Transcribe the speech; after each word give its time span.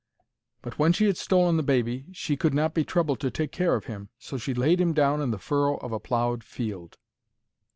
But 0.63 0.79
when 0.79 0.93
she 0.93 1.05
had 1.05 1.15
stolen 1.15 1.57
the 1.57 1.61
baby, 1.61 2.07
she 2.11 2.35
could 2.35 2.55
not 2.55 2.73
be 2.73 2.83
troubled 2.83 3.19
to 3.19 3.29
take 3.29 3.51
care 3.51 3.75
of 3.75 3.85
him. 3.85 4.09
So 4.17 4.35
she 4.35 4.55
laid 4.55 4.81
him 4.81 4.93
down 4.93 5.21
in 5.21 5.29
the 5.29 5.37
furrow 5.37 5.77
of 5.77 5.91
a 5.91 5.99
ploughed 5.99 6.43
field. 6.43 6.97